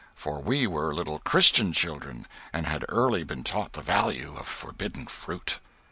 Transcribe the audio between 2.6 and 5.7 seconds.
had early been taught the value of forbidden fruit.